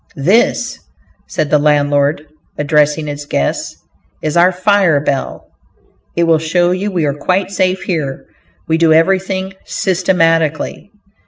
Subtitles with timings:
[0.15, 0.79] "This,"
[1.27, 2.23] said the landlord,
[2.57, 3.75] addressing his guests,
[4.23, 5.45] "is our fire bell;
[6.15, 8.25] it will show you we are quite safe here;
[8.67, 10.89] we do everything systematically."